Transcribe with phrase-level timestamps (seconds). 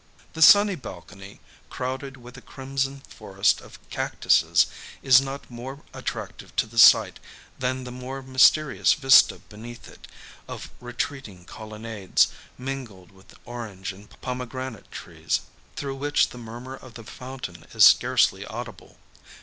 [0.33, 4.65] The sunny balcony, crowded with a crimson forest of cactuses,
[5.03, 7.19] is not more attractive to the sight,
[7.59, 10.07] than the more mysterious vista beneath it,
[10.47, 15.41] of retreating colonnades, mingled with orange and pomegranate trees,
[15.75, 18.97] through which the murmur of the fountain is scarcely audible.